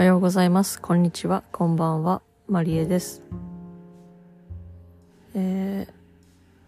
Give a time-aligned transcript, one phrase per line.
[0.00, 0.80] おはようございます。
[0.80, 1.44] こんにちは。
[1.52, 2.22] こんばんは。
[2.48, 3.20] マリエです。
[5.34, 5.92] えー、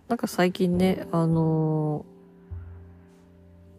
[0.06, 2.04] なんか最近ね、あの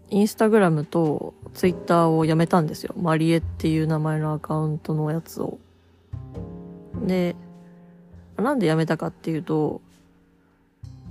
[0.10, 2.96] ーインスタグラムとツイッターをやめたんですよ。
[2.98, 5.60] マリエっていう名前のアカウントのやつを。
[7.06, 7.36] で、
[8.38, 9.82] なんでやめたかっていうと、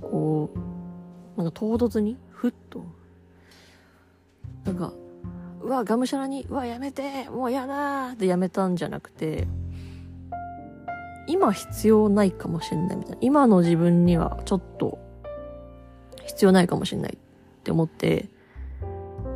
[0.01, 0.49] こ
[1.37, 2.83] う、なんか唐突に、ふっと、
[4.65, 4.91] なんか、
[5.63, 9.47] うわ、がむしゃらに、うわ、やめて、もうやだーってやめたんじゃなくて、
[11.25, 13.17] 今必要ないかもしれないみたいな。
[13.21, 14.99] 今の自分にはちょっと
[16.25, 18.29] 必要ないかもしれないって思って、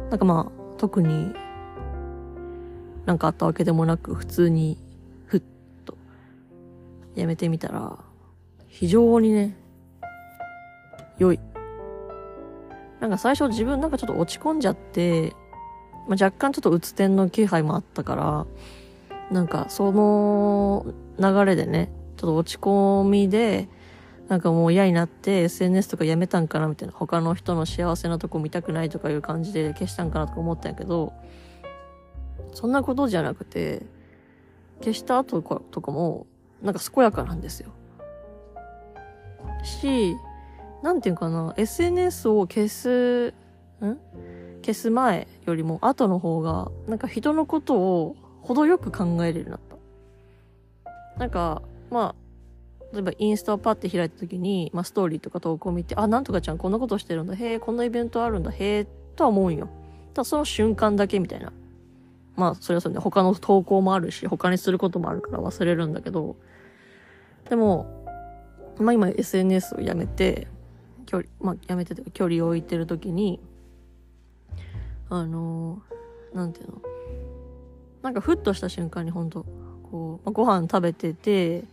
[0.09, 1.33] なんかまあ、特に
[3.05, 4.77] なんかあったわけでもなく、普通に、
[5.27, 5.43] ふっ
[5.85, 5.97] と、
[7.15, 7.97] やめてみたら、
[8.67, 9.55] 非常にね、
[11.17, 11.39] 良い。
[12.99, 15.33] なんか最初自分なんかちょっと落ち込んじゃって、
[16.07, 18.45] まあ、若干ちょっとうつ天の気配もあったから、
[19.31, 20.85] なんかその
[21.19, 23.67] 流れでね、ちょっと落ち込みで、
[24.27, 26.93] なんかもう嫌になって SNS とかやめたんかなみたいな。
[26.93, 31.13] 他の人の幸せなとこ見たくないとかいう感じで消したんかなとか思ったんやけど、
[32.53, 33.85] そんなことじゃなくて、
[34.79, 36.27] 消した後とかも、
[36.61, 37.71] なんか健やかなんですよ。
[39.63, 40.15] し、
[40.83, 43.33] なんていうかな、SNS を消す、
[43.81, 43.97] ん？
[44.67, 49.59] 消す前よりも後の方が、なんか人のことを程よく考えれるようになっ
[51.15, 51.19] た。
[51.19, 52.15] なんか、ま
[52.81, 59.69] あ、例えばインスタをパッて開いた時に、まあストーリーとか投稿を見て、あ、なんとかちゃんこんなことしてるんだ、へえ、こんなイベントあるんだ、へえ、とは思うんよ。
[60.13, 61.53] ただその瞬間だけみたいな。
[62.35, 66.35] まあ、それはそれで他の投稿もあるし、他にすることもあるから忘れるんだけど、
[67.49, 68.05] でも、
[68.79, 70.49] まあ今 SNS をやめて、
[71.05, 73.39] 距離、まあやめてて距離を置いてる時に、
[75.09, 76.81] あのーなんていうの？
[78.03, 79.45] なんかふっとした瞬間にほんと、
[79.89, 81.63] こう、まご飯食べてて、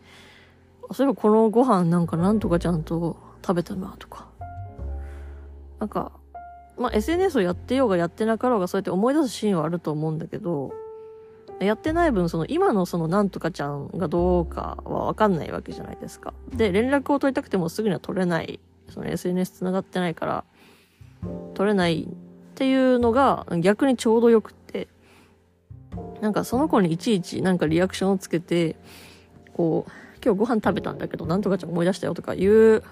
[0.92, 4.28] そういえばこのご飯なんかなんとかちゃんと食べたなとか。
[5.78, 6.12] なんか、
[6.78, 10.72] まあ SNS をやってようがやってなかろうがそうやって思い出すシーンはあると思うんだけど、
[11.60, 16.34] やってない分、その今のそのなんとかちゃんがどうかはわかんないわけじゃないですか。
[16.52, 18.58] で、連絡を取りたくてもすぐには取れない。
[18.88, 20.44] その SNS 繋がってないから、
[21.54, 22.08] 取れない
[22.54, 24.86] っていうのが逆にちょうどよくって、
[26.20, 28.76] なんかその子にいちいちなんかリアクションをつけて、
[29.54, 29.90] こう、
[30.24, 32.84] 今日ご飯食べたんだけど、なんとかちゃん思い出したよとかいう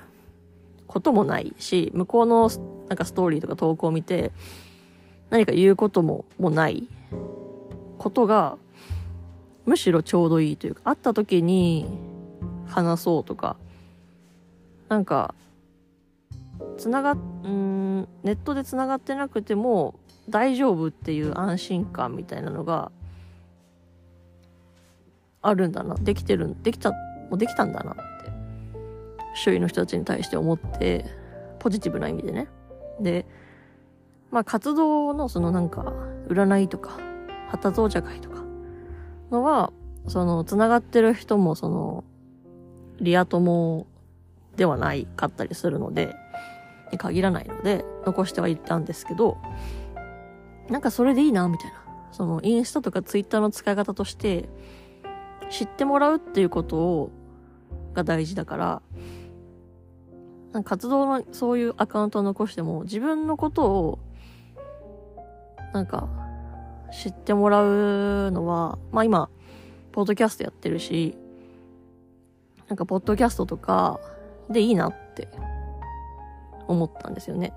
[0.89, 2.51] こともないし、向こうの
[2.89, 4.33] なんかストーリーとか投稿を見て、
[5.31, 6.89] 何か言うことももない
[7.99, 8.59] ことが、
[9.65, 11.87] むしろちょうどいいというか、会った時に
[12.67, 13.57] 話そうとか、
[14.89, 15.37] なんか、
[16.77, 19.95] つながっ、うん、ネットでつながってなくても
[20.29, 22.93] 大丈夫っていう安心感みたいなのが
[25.43, 25.97] あるんだな。
[25.97, 26.97] できてる、できた、も
[27.33, 28.03] うできたんだなって。
[29.35, 31.05] 周囲の人たちに対して思って、
[31.59, 32.49] ポジティブな意味でね。
[33.01, 33.27] で、
[34.31, 35.93] まあ活動のそのなんか、
[36.29, 36.99] 占いとか、
[37.49, 38.43] 旗造茶会とか
[39.31, 39.73] のは、
[40.07, 42.05] その、つながってる人もその、
[43.01, 43.87] リア友
[44.57, 46.15] ではないかったりするので、
[46.93, 49.39] に限らないので、残してはいったんですけど、
[50.69, 51.83] なんかそれでいいな、みたいな。
[52.13, 54.49] その、インスタとかツイッターの使い方として、
[55.51, 57.11] 知ってもらうっていうことを、
[57.95, 58.83] が大事だから、
[60.53, 63.99] なんか活動のそういうアカウントを残しても、自分のことを、
[65.73, 66.09] なんか、
[66.93, 69.31] 知ってもらうのは、まあ今、
[69.93, 71.17] ポッドキャストやってるし、
[72.69, 74.01] なんかポッドキャストとか
[74.49, 75.29] でいいなって
[76.69, 77.53] 思ったんですよね。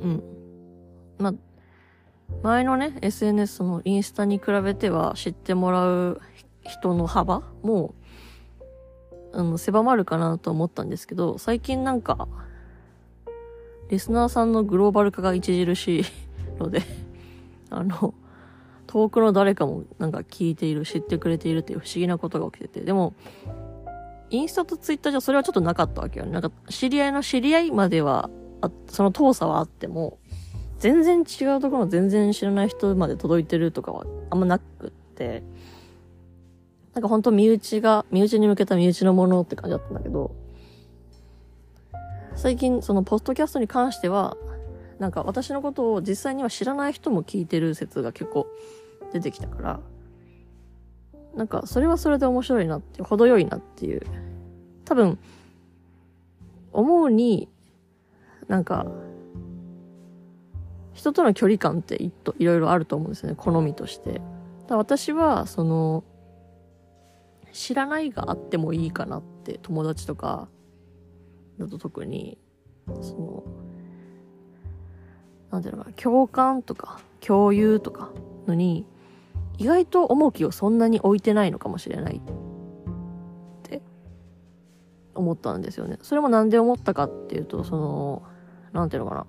[0.00, 0.22] うん。
[1.18, 1.34] ま、
[2.42, 6.20] 前のね、SNS のインスタに比べては知ってもらう
[6.62, 7.94] 人の幅も、
[9.32, 12.28] あの、狭まるかなと思ったんですけど、最近なんか、
[13.90, 16.04] リスナーさんのグローバル化が著しい
[16.58, 16.82] ので、
[17.70, 18.14] あの、
[18.86, 23.14] 遠くの誰かもなんか聞いている、知ってくれているっていう不思議なことが起きてて、でも、
[24.30, 26.32] インスタとツイッターじゃそれはちょっとなかったわけよね。
[26.32, 28.30] なんか、知り合いの知り合いまでは、
[28.60, 30.18] あその遠さはあっても、
[30.78, 35.42] 全然違うところの全然知らない人まで届いてるとかはあんまなくって、
[36.94, 40.34] なんか本当身内が、身内に向けた身内のものって感じだったんだけど、
[42.36, 44.36] 最近そのポストキャストに関しては、
[44.98, 48.46] なんか私のことを実際には知らない人も聞いてる説が結構
[49.12, 49.80] 出てきたから、
[51.38, 54.02] なんかそれはそれで面白いなって、程よいなっていう。
[54.84, 55.18] 多分、
[56.72, 57.48] 思うに、
[58.48, 58.86] なんか、
[60.94, 64.20] 人との距離感っていいろいろあると思うんですよね、好みとして。
[64.68, 66.02] 私は、その、
[67.52, 70.48] 知らないがあってもいいかなって友達とか
[71.60, 72.36] だと特に、
[73.00, 73.44] その、
[75.52, 78.10] なんていうのかな、共感とか共有とか
[78.48, 78.84] のに、
[79.58, 82.20] 意外と重きをそんなに置いてないのかもしれないっ
[83.62, 83.82] て
[85.14, 85.98] 思ったんですよね。
[86.00, 88.22] それもなんで思ったかっていうと、その、
[88.72, 89.26] なんていうのかな。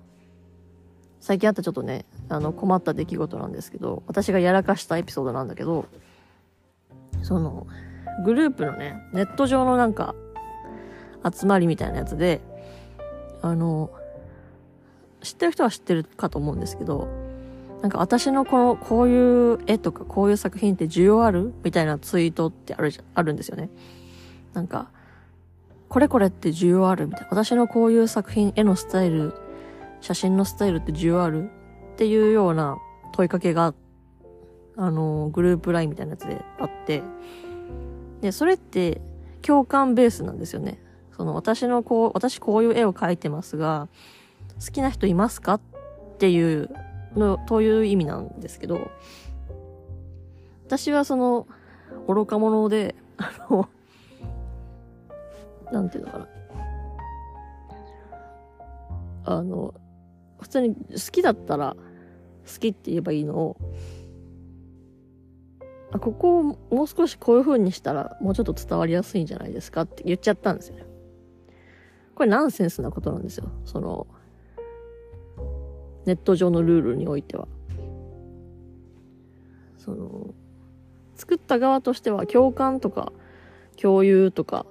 [1.18, 5.86] 最近あったちょっとね、あの困った出来事なんですけど、私がやらかしたエピソードなんだけど、
[7.22, 7.66] その、
[8.24, 10.14] グループのね、ネット上のなんか、
[11.30, 12.40] 集まりみたいなやつで、
[13.42, 13.90] あの、
[15.22, 17.08] 知ってる人は知ってるかと思うんですけど、
[17.82, 23.70] なんか私のこの、こういう絵とかこういう作品って需要あるみたいなツイートってあるじゃ、あるんですよね。
[24.52, 24.90] なんか、
[25.88, 27.28] これこれって需要あるみたいな。
[27.30, 29.34] 私のこういう作品、絵のスタイル、
[30.00, 31.50] 写真のスタイルって需要ある
[31.94, 32.76] っていうような
[33.12, 33.74] 問いかけが、
[34.76, 37.02] あの、グループラインみたいなやつであって、
[38.20, 39.00] で、それって
[39.40, 40.78] 共感ベースなんですよね。
[41.16, 43.88] その私のこう、私こういう絵を描いてますが、
[44.64, 45.60] 好きな人いますかっ
[46.18, 46.68] ていう
[47.16, 48.90] の、という意味なんですけど、
[50.66, 51.46] 私はその、
[52.06, 53.68] 愚か者で、あの、
[55.72, 56.28] なんていうのかな。
[59.24, 59.74] あの、
[60.40, 61.76] 普通に好きだったら、
[62.46, 63.56] 好きって言えばいいのを、
[65.92, 70.84] あ、ここをもう少しこういう風にしたらもうちょっと伝わりやすいんじゃないですかって言っちゃったんですよね。
[72.14, 73.50] これナンセンスなことなんですよ。
[73.64, 74.06] その、
[76.06, 77.48] ネット上のルールにおいては。
[79.78, 80.34] その、
[81.16, 83.12] 作った側としては共感とか
[83.80, 84.66] 共有とか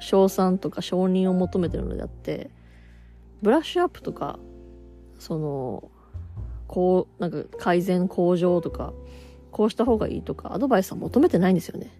[0.00, 2.50] 称賛とか承認を求めてるのであって、
[3.42, 4.38] ブラッシュアップとか、
[5.18, 5.90] その、
[6.66, 8.92] こう、なんか改善向上とか、
[9.50, 11.90] こうした方がいいとか、アドバイスは求めてないんですよね。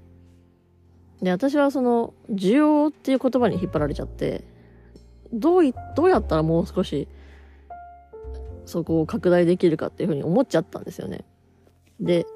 [1.21, 4.45] で、私はその、需要っていう言葉に引っ張られちゃって、
[5.33, 7.07] どうい、どうやったらもう少し、
[8.65, 11.25] そこを拡大できるかっていうふうに思っちゃったんですよね。
[12.01, 12.27] で、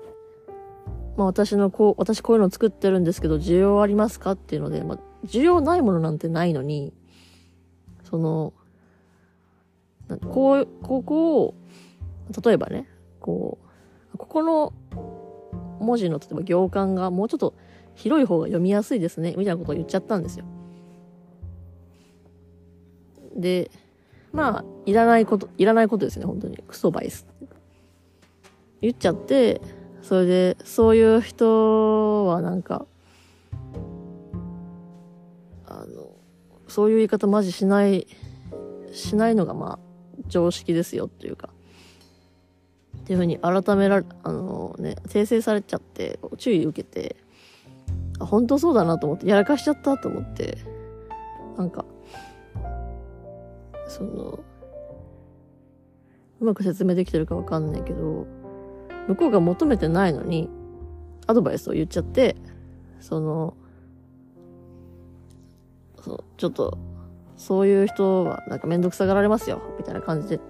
[1.17, 6.93] まあ私のこう、私こういうの作ってるんですけど、需要ありますかっていうので、まあ、需要ないものなんてないのに、
[8.05, 8.52] その、
[10.31, 11.55] こう、ここを、
[12.44, 12.88] 例えばね、
[13.20, 13.58] こ
[14.14, 14.72] う、ここの
[15.81, 17.55] 文字の例えば行間がもうちょっと
[17.94, 20.44] 広い方が読みやすいですね、みたいなことを言っちゃったんですよ。
[23.34, 23.70] で、
[24.36, 26.58] まあ、いらないこと、いらないことですね、本当に。
[26.58, 27.26] クソバイス。
[28.82, 29.62] 言っちゃって、
[30.02, 32.84] それで、そういう人はなんか、
[35.64, 36.10] あの、
[36.68, 38.06] そういう言い方マジしない、
[38.92, 41.48] しないのがまあ、常識ですよっていうか、
[42.98, 47.16] っていうふうに改めら、あのね、訂正されちゃって、注意受けて、
[48.18, 50.58] あ、本当そうだなと思って、やらかしちゃったと思って、
[51.56, 51.86] なんか、
[53.86, 54.38] その、
[56.40, 58.26] うまく説明できてるかわかんないけど、
[59.08, 60.48] 向こうが求めてないのに、
[61.26, 62.36] アドバイスを言っちゃって、
[63.00, 63.54] その、
[66.02, 66.78] そう、ちょっと、
[67.36, 70.40] そういう人はなんかめんどくさがられますよ、みたいな感じで、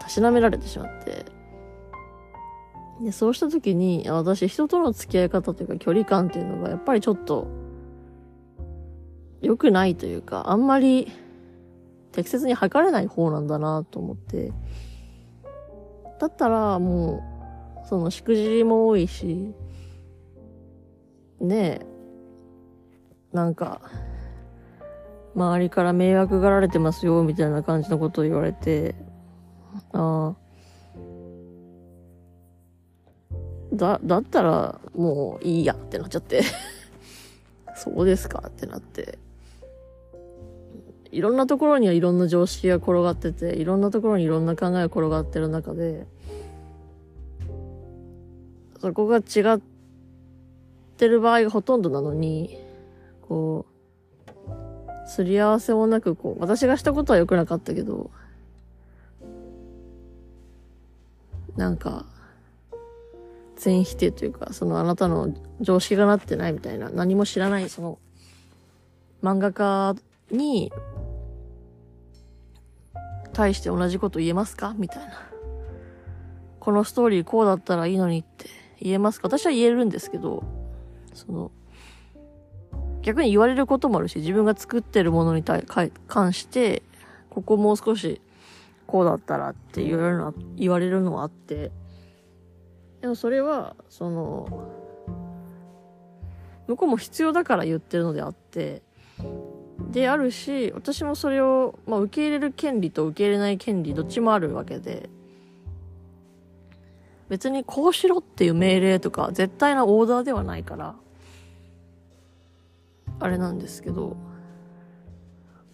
[0.00, 1.24] たしなめられてしまって、
[3.02, 7.48] で、そうした時に、私、人との付き合い方というか距離感っていうのが、やっぱりちょっと、
[9.40, 11.10] 良くないというか、あんまり、
[12.12, 14.52] 適切に測れない方なんだなと思って、
[16.20, 17.22] だったら、も
[17.84, 19.54] う、その、しくじりも多いし、
[21.40, 21.86] ねえ、
[23.32, 23.80] なんか、
[25.34, 28.94] 周りから迷惑がられてますよ、みたいな感じのことを言われて、
[29.92, 30.42] ああ、
[33.72, 36.42] だ、だったらもういいやってなっちゃって。
[37.74, 39.18] そうですかってなって。
[41.12, 46.06] いろんなところにはいろんな常識が転がってて、いろんなところにいろんな考えが転がってる中で、
[48.80, 49.60] そこが違っ
[50.96, 52.58] てる場合がほとんどなのに、
[53.28, 53.72] こう、
[55.06, 58.10] すり合わせもなく、こう、私がしたことは良くなかったけど、
[61.56, 62.06] なんか、
[63.56, 67.98] 全否定というか、そのあなたの常識がなってないみたいな、何も知らない、その、
[69.22, 69.94] 漫画家
[70.30, 70.72] に、
[73.32, 74.74] 対して同じこと言えますか？
[74.76, 75.12] みたいな。
[76.60, 78.46] このストーリーこうだったらいいのにって
[78.80, 79.28] 言えますか？
[79.28, 80.44] 私は言えるんですけど、
[81.12, 81.50] その、
[83.02, 85.64] 逆に言われることもあるし、自分が作ってるものに対
[86.06, 86.82] 関して、
[87.30, 88.20] ここもう少し
[88.86, 91.72] こうだったらって言われるのは、言われるのはあって、
[93.00, 94.68] でもそれは、その、
[96.68, 98.82] 向こうも必要だから言ってるのであって、
[99.92, 105.08] であるし、私もそれを、まあ、受け入れる権利と受け入れない権利どっちもあるわけで、
[107.28, 110.96] 別にこうしろっていう命令とか絶対なオーダーではないから、
[113.20, 114.16] あれなんですけど、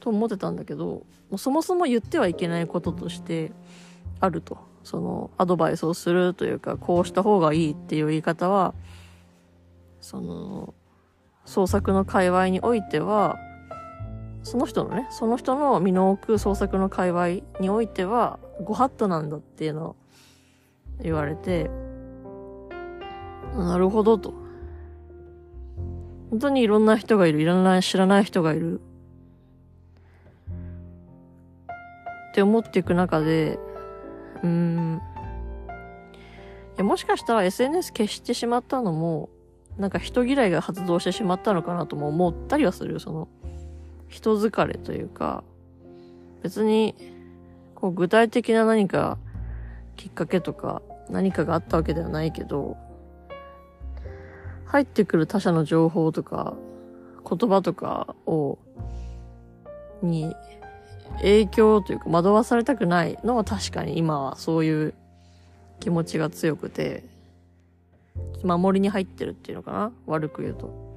[0.01, 3.53] と思ってたんだけど、もそもそも言ってはいけないこととして
[4.21, 4.59] あると。
[4.85, 8.75] そのアドバイスをするというか、こうした方がいいっていう言い方は、
[10.01, 10.73] その、
[11.45, 13.37] 創作の界隈においては、
[14.49, 17.29] その人のね、その人の身の置く創作の界隈
[17.61, 19.97] においては、ご法度なんだっていうのを
[21.03, 21.71] 言われて、
[23.55, 24.33] なるほどと。
[26.31, 28.81] 本当にいろんな人がいる、いらな、知らない人がいる。
[32.31, 33.59] って思っていく中で、
[34.43, 35.03] うーん。
[36.75, 39.29] いや、もしかしたら SNS 消してしまったのも、
[39.77, 42.99] なんか人嫌いが発動してしまったのかなとも思ったりはするよ。
[42.99, 43.29] その、
[44.09, 45.45] 人疲れというか、
[46.43, 46.95] 別に、
[47.75, 49.19] こう具体的な何か
[49.97, 52.77] きっかけとか何かがあったわけではないけど、
[54.67, 56.55] 入ってくる他者の情報とか
[57.29, 58.59] 言葉とかを、
[60.03, 60.35] に
[61.19, 64.95] 影響というか惑わされたくないのは確かに今はそういう
[65.81, 67.05] 気持ちが強くて、
[68.43, 69.93] 守りに入ってるっていうのかな？
[70.07, 70.88] 悪く言うと。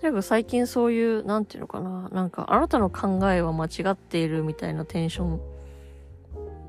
[0.00, 5.40] とにかく最近そういう、なんていうのかな、なんか、あなたの考えは間違っているみたいなテンション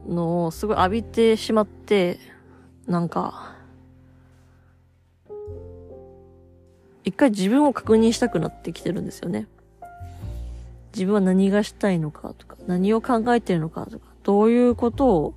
[0.10, 2.20] のをすごい浴びてしまって、
[2.88, 3.56] なんか、
[7.06, 9.48] 一回自分を確認したくなってきてるんですよね。
[10.94, 15.34] 自分は何がしたいのかとか、何を考えてるのかとか、どういうことを、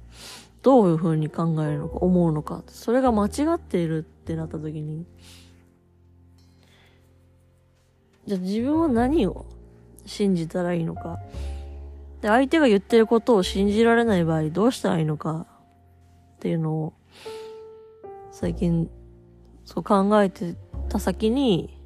[0.62, 5.06] どういう風に考えるのか、思うのか、それが間違っているってなった時に、
[8.26, 9.46] じゃあ自分は何を
[10.06, 11.18] 信じたらいいのか。
[12.20, 15.46] で、相手が言ってることを信じられない場合どうしたらいいのか
[16.36, 16.92] っていうのを
[18.32, 18.90] 最近
[19.64, 20.56] そう考えて
[20.88, 21.78] た先に、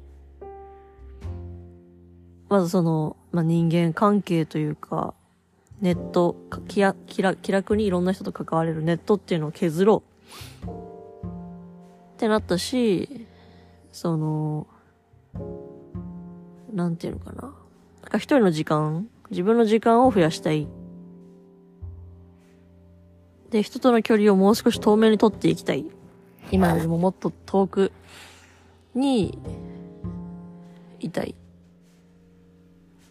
[2.49, 5.13] まずその、まあ、人間関係というか、
[5.81, 6.35] ネット、
[6.67, 10.03] 気や気気楽にいろんな人と関われるネットっていうのを削ろ
[10.63, 13.27] うってなったし、
[13.91, 14.67] その、
[16.73, 17.41] なんていうのかな。
[17.43, 17.53] なん
[18.09, 20.67] か一人の時間、自分の時間を増やしたい。
[23.49, 25.85] で、人との距離をもう少し遠目に取っていきたい。
[26.51, 27.91] 今よりももっと遠く
[28.95, 29.37] に
[30.99, 31.31] いたい。
[31.31, 31.35] っ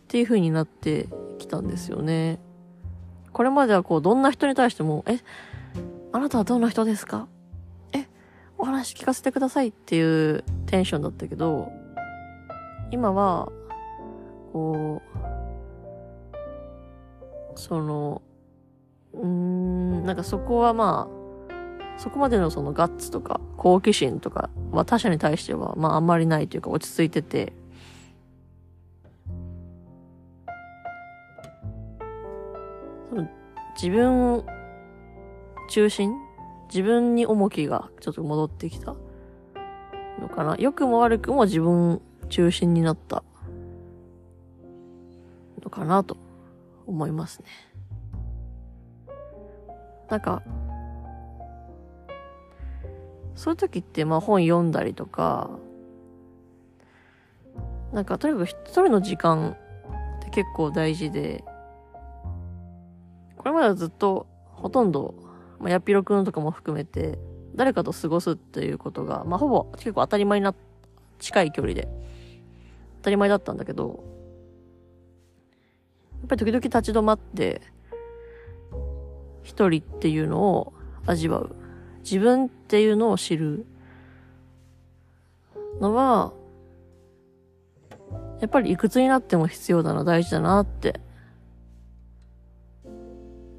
[0.09, 2.41] ていう風になってきたんですよね。
[3.33, 5.19] これまではこう、どんな人に対しても、え、
[6.12, 7.29] あなたはどんな人ですか？
[7.93, 8.09] え、
[8.57, 11.71] お話聞かせてくださいっていうテンションだったけど、
[12.90, 13.50] 今は、
[14.52, 15.02] こ
[17.54, 18.23] う、その、
[19.12, 21.18] うーん、なんかそこはまあ、
[21.99, 27.52] そこまでのそのガッツとか好奇心とかは他者に対してはまああんまりないというか落ち着いてて、
[33.11, 33.28] その
[33.75, 34.45] 自分
[35.71, 36.14] 中心？
[36.68, 38.95] 自分に重きがちょっと戻ってきた
[40.21, 40.54] のかな？
[40.57, 43.23] 良くも悪くも自分中心になった
[45.62, 46.16] のかなと
[46.87, 47.47] 思いますね。
[50.08, 50.42] なんか、
[53.35, 55.50] そういう時ってまあ本読んだりとか、
[57.92, 59.56] なんかとにかく一人の時間
[60.18, 61.44] って結構大事で、
[63.37, 65.14] これまではずっとほとんど、
[65.61, 67.18] まあ、やっぴろくんとかも含めて、
[67.54, 70.54] 誰かと過ごすっていうことが、まあほぼ結構当たり前な、
[71.18, 71.88] 近い距離で
[73.09, 74.05] たり前だったんだけど、
[76.21, 77.62] やっぱり時々立ち止まって、
[79.43, 80.75] 一人っていうのを
[81.07, 81.57] 味わう。
[82.00, 83.67] 自分っていうのを知る
[85.81, 86.33] のは、
[88.41, 91.00] やっぱりいくつになっても必要だな、大事だなって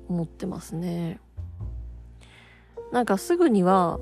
[0.08, 1.20] 思ってますね。
[2.92, 4.00] なんかすぐには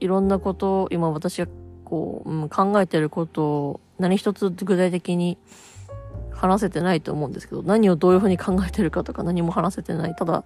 [0.00, 1.48] いろんなことを今私が
[1.84, 5.38] こう、うん、考えてること何一つ具体的に
[6.30, 10.14] 話せてないと思うんですけど、何をどういうふうに考えてるかとか何も話せてない。
[10.14, 10.44] ただ、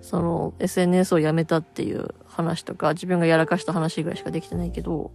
[0.00, 5.10] その SNS をやめたっていう話とか、自分がやらかした話ぐらいしかできてないけど、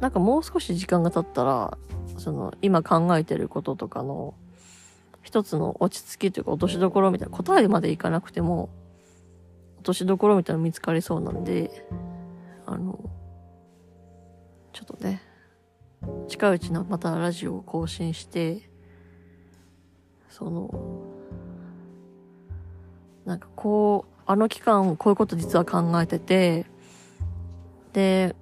[0.00, 1.76] なんかもう少し時間が経ったら、
[2.18, 4.34] その、今考えてることとかの、
[5.22, 8.70] 一つの落ち着きというか落としどころみたいな、答えまでいかなくても、
[9.78, 11.86] 落としどころみたいなの見つかりそうなんで、
[12.64, 12.98] あの、
[14.72, 15.20] ちょっとね、
[16.28, 18.68] 近いうちのまたラジオを更新して、
[20.28, 20.70] その、
[23.24, 26.66] なんかこう、あの期間こういうこと実は考えてて、
[27.92, 28.36] で、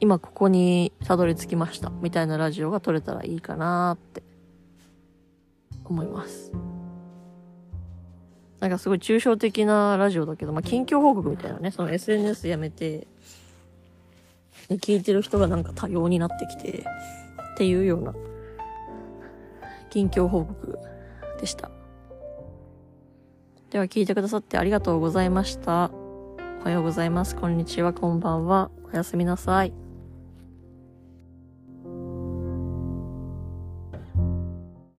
[0.00, 4.22] 今ここにたどり着きましたみたいなラジオが撮れたらいいかなって
[5.84, 6.52] 思います。
[8.60, 13.06] なんかすごい抽象的なラジオだけど、まあ、近況報告みたいなね、その SNS やめて、
[14.70, 16.84] 聞いてる人がなんか多様になってきて、
[17.54, 18.14] っていうような、
[19.90, 20.78] 近況報告
[21.40, 21.70] でした。
[23.70, 25.90] では聞いてくださってありがとうございました。
[26.60, 27.36] おはようございます。
[27.36, 27.92] こんにちは。
[27.92, 28.70] こんばんは。
[28.92, 29.87] おやすみなさい。